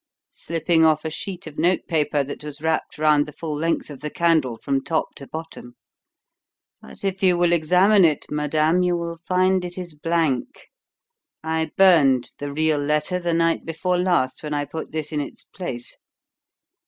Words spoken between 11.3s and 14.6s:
I burned the real letter the night before last when